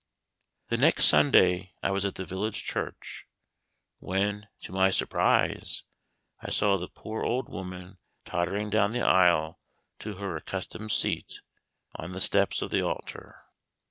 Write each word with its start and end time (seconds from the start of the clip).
The 0.69 0.77
next 0.77 1.05
Sunday 1.05 1.73
I 1.83 1.91
was 1.91 2.05
at 2.05 2.15
the 2.15 2.25
village 2.25 2.63
church, 2.63 3.27
when, 3.99 4.47
to 4.61 4.71
my 4.71 4.89
surprise, 4.89 5.83
I 6.41 6.49
saw 6.49 6.75
the 6.79 6.87
poor 6.87 7.21
old 7.23 7.49
woman 7.49 7.99
tottering 8.25 8.71
down 8.71 8.93
the 8.93 9.03
aisle 9.05 9.59
to 9.99 10.15
her 10.15 10.35
accustomed 10.35 10.91
seat 10.91 11.41
on 11.93 12.13
the 12.13 12.19
steps 12.19 12.63
of 12.63 12.71
the 12.71 12.81
altar. 12.81 13.45